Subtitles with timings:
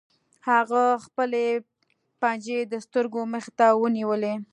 [0.49, 1.45] هغه خپلې
[2.21, 4.33] پنجې د سترګو مخې ته ونیولې